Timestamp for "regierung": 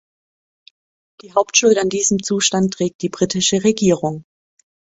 3.63-4.25